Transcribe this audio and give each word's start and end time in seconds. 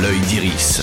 l'œil 0.00 0.20
d'Iris. 0.20 0.80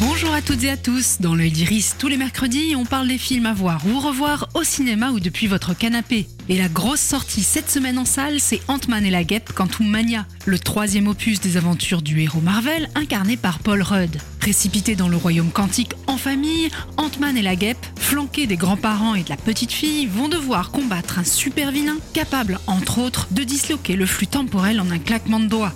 Bonjour 0.00 0.32
à 0.32 0.42
toutes 0.42 0.64
et 0.64 0.70
à 0.70 0.76
tous. 0.76 1.18
Dans 1.20 1.36
l'œil 1.36 1.52
d'Iris, 1.52 1.94
tous 1.98 2.08
les 2.08 2.16
mercredis, 2.16 2.74
on 2.74 2.84
parle 2.84 3.06
des 3.06 3.18
films 3.18 3.46
à 3.46 3.52
voir 3.52 3.80
ou 3.86 4.00
revoir 4.00 4.48
au 4.54 4.64
cinéma 4.64 5.10
ou 5.10 5.20
depuis 5.20 5.46
votre 5.46 5.76
canapé. 5.76 6.26
Et 6.48 6.58
la 6.58 6.68
grosse 6.68 7.00
sortie 7.00 7.44
cette 7.44 7.70
semaine 7.70 7.98
en 7.98 8.04
salle, 8.04 8.40
c'est 8.40 8.60
Ant-Man 8.66 9.04
et 9.04 9.10
la 9.10 9.22
guêpe 9.22 9.52
Quantum 9.52 9.86
Mania, 9.86 10.26
le 10.46 10.58
troisième 10.58 11.06
opus 11.06 11.40
des 11.40 11.56
aventures 11.56 12.02
du 12.02 12.20
héros 12.20 12.40
Marvel 12.40 12.88
incarné 12.96 13.36
par 13.36 13.60
Paul 13.60 13.82
Rudd. 13.82 14.16
Précipité 14.40 14.96
dans 14.96 15.08
le 15.08 15.16
royaume 15.16 15.50
quantique 15.50 15.94
en 16.08 16.16
famille, 16.16 16.70
Ant-Man 16.96 17.36
et 17.36 17.42
la 17.42 17.54
guêpe, 17.54 17.86
flanqués 17.96 18.48
des 18.48 18.56
grands-parents 18.56 19.14
et 19.14 19.22
de 19.22 19.30
la 19.30 19.36
petite 19.36 19.72
fille, 19.72 20.06
vont 20.06 20.28
devoir 20.28 20.72
combattre 20.72 21.20
un 21.20 21.24
super 21.24 21.70
vilain 21.70 21.98
capable, 22.14 22.58
entre 22.66 22.98
autres, 22.98 23.28
de 23.30 23.44
disloquer 23.44 23.94
le 23.94 24.06
flux 24.06 24.26
temporel 24.26 24.80
en 24.80 24.90
un 24.90 24.98
claquement 24.98 25.38
de 25.38 25.46
doigts. 25.46 25.74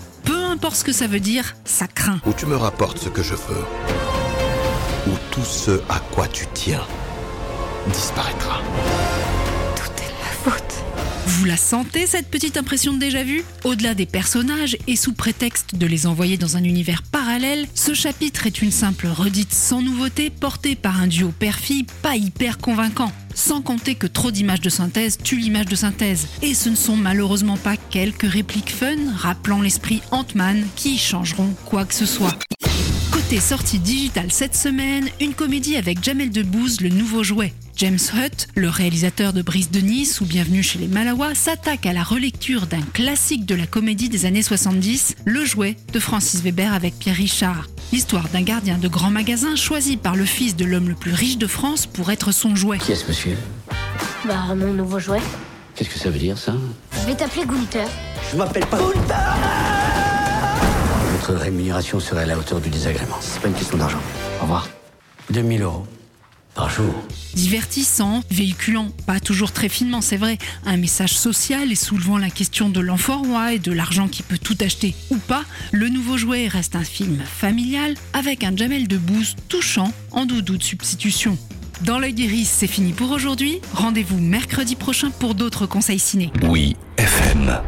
Importe 0.53 0.77
ce 0.77 0.85
que 0.85 0.93
ça 0.93 1.07
veut 1.07 1.19
dire, 1.19 1.57
ça 1.65 1.87
craint. 1.89 2.21
Ou 2.27 2.35
tu 2.35 2.45
me 2.45 2.57
rapportes 2.57 2.99
ce 2.99 3.09
que 3.09 3.23
je 3.23 3.35
veux, 3.35 3.65
ou 5.07 5.17
tout 5.31 5.45
ce 5.45 5.81
à 5.89 5.99
quoi 5.99 6.29
tu 6.29 6.47
tiens 6.53 6.83
disparaîtra. 7.89 8.61
Tout 9.75 9.91
est 10.03 10.09
de 10.09 10.13
ma 10.13 10.53
faute. 10.53 10.75
Vous 11.27 11.47
la 11.47 11.57
sentez 11.57 12.07
cette 12.07 12.29
petite 12.29 12.59
impression 12.59 12.93
de 12.93 12.99
déjà 12.99 13.25
vu? 13.25 13.45
Au-delà 13.65 13.95
des 13.95 14.05
personnages 14.05 14.77
et 14.87 14.95
sous 14.95 15.15
prétexte 15.15 15.75
de 15.75 15.87
les 15.87 16.07
envoyer 16.07 16.37
dans 16.37 16.59
un 16.59 16.65
univers 16.65 17.03
parallèle, 17.03 17.67
ce 17.75 17.95
chapitre 17.95 18.47
est 18.47 18.61
une 18.61 18.73
simple 18.73 19.07
redite 19.07 19.55
sans 19.55 19.81
nouveauté 19.81 20.29
portée 20.29 20.77
par 20.77 21.01
un 21.01 21.07
duo 21.07 21.33
père-fille 21.37 21.87
pas 22.03 22.15
hyper 22.15 22.59
convaincant. 22.59 23.11
Sans 23.35 23.63
compter 23.63 23.95
que 23.95 24.07
trop 24.07 24.31
d'images 24.31 24.61
de 24.61 24.71
synthèse 24.71 25.19
tuent 25.19 25.39
l'image 25.39 25.67
de 25.67 25.77
synthèse. 25.77 26.27
Et 26.43 26.55
ce 26.55 26.69
ne 26.69 26.77
sont 26.77 26.97
malheureusement 26.97 27.57
pas 27.57 27.77
quelques 27.77 28.31
répliques 28.31 28.73
fun 28.73 28.97
rappelant 29.17 29.61
l'esprit 29.61 30.03
Ant-Man 30.11 30.65
qui 30.77 30.99
changeront 30.99 31.55
quoi 31.65 31.85
que 31.85 31.95
ce 31.95 32.07
soit. 32.07 32.37
Côté 33.11 33.41
sortie 33.41 33.79
digitale 33.79 34.33
cette 34.33 34.57
semaine, 34.57 35.09
une 35.21 35.35
comédie 35.35 35.77
avec 35.77 36.03
Jamel 36.03 36.31
Debbouze, 36.31 36.81
le 36.81 36.89
nouveau 36.89 37.23
jouet. 37.23 37.53
James 37.77 37.99
Hutt, 38.15 38.49
le 38.55 38.69
réalisateur 38.69 39.33
de 39.33 39.43
Brise 39.43 39.71
de 39.71 39.81
Nice 39.81 40.21
ou 40.21 40.27
Bienvenue 40.27 40.63
chez 40.63 40.79
les 40.79 40.89
Malawa, 40.89 41.35
s'attaque 41.35 41.87
à 41.87 41.93
la 41.93 42.03
relecture 42.03 42.67
d'un 42.67 42.83
classique 42.83 43.47
de 43.47 43.55
la 43.55 43.67
comédie 43.67 44.09
des 44.09 44.27
années 44.27 44.43
70, 44.43 45.17
Le 45.25 45.45
Jouet 45.45 45.77
de 45.93 45.99
Francis 45.99 46.43
Weber 46.43 46.73
avec 46.73 46.99
Pierre 46.99 47.17
Richard. 47.17 47.69
L'histoire 47.93 48.29
d'un 48.31 48.41
gardien 48.41 48.79
de 48.79 48.89
grand 48.89 49.11
magasin 49.11 49.55
choisi 49.55 49.99
par 49.99 50.17
le 50.17 50.25
fils 50.25 50.57
de 50.57 50.65
l'homme 50.65 50.89
le 50.89 50.95
plus 50.95 51.13
riche 51.13 51.37
de 51.37 51.47
France 51.47 51.85
pour 51.85 52.11
être 52.11 52.33
son 52.33 52.57
jouet. 52.57 52.79
Qui 52.79 52.93
est 52.93 52.97
ce 52.97 53.07
monsieur? 53.07 53.37
Bah, 54.27 54.55
mon 54.57 54.73
nouveau 54.73 54.99
jouet. 54.99 55.21
Qu'est-ce 55.75 55.91
que 55.91 55.99
ça 55.99 56.09
veut 56.09 56.19
dire, 56.19 56.39
ça? 56.39 56.55
Je 56.93 57.07
vais 57.07 57.15
t'appeler 57.15 57.45
Gunther. 57.45 57.87
Je 58.31 58.37
m'appelle 58.39 58.65
pas 58.67 58.79
Votre 61.19 61.35
rémunération 61.35 62.01
serait 62.01 62.23
à 62.23 62.27
la 62.27 62.39
hauteur 62.39 62.61
du 62.61 62.71
désagrément. 62.71 63.17
C'est 63.21 63.43
pas 63.43 63.49
une 63.49 63.55
question 63.55 63.77
d'argent. 63.77 64.01
Au 64.39 64.45
revoir. 64.45 64.69
2000 65.31 65.61
euros 65.63 65.87
par 66.55 66.71
jour. 66.71 66.95
Divertissant, 67.35 68.23
véhiculant, 68.31 68.91
pas 69.07 69.21
toujours 69.21 69.53
très 69.53 69.69
finement, 69.69 70.01
c'est 70.01 70.17
vrai, 70.17 70.39
un 70.67 70.77
message 70.77 71.15
social 71.15 71.73
et 71.73 71.77
soulevant 71.77 72.19
la 72.19 72.31
question 72.31 72.69
de 72.69 72.81
l'enfant 72.81 73.23
roi 73.23 73.55
et 73.55 73.59
de 73.59 73.73
l'argent 73.73 74.09
qui 74.09 74.23
peut 74.23 74.39
tout 74.39 74.57
acheter 74.61 74.95
ou 75.11 75.17
pas, 75.17 75.45
le 75.73 75.89
nouveau 75.89 76.17
jouet 76.17 76.49
reste 76.49 76.77
un 76.77 76.85
film 76.85 77.23
familial 77.25 77.95
avec 78.13 78.45
un 78.45 78.57
Jamel 78.57 78.89
Debbouze 78.89 79.37
touchant 79.49 79.93
en 80.11 80.27
doudou 80.27 80.57
de 80.59 80.63
substitution. 80.63 81.39
Dans 81.83 81.99
l'œil 81.99 82.13
d'Iris, 82.13 82.49
c'est 82.49 82.67
fini 82.67 82.93
pour 82.93 83.11
aujourd'hui. 83.11 83.61
Rendez-vous 83.73 84.19
mercredi 84.19 84.77
prochain 84.77 85.11
pour 85.11 85.35
d'autres 85.35 85.67
conseils 85.67 85.99
ciné. 85.99 86.31
Oui, 86.45 86.77
FM. 86.97 87.61